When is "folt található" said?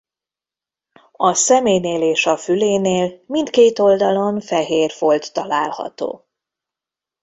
4.91-6.25